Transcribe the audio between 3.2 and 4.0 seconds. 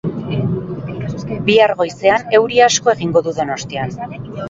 du Donostian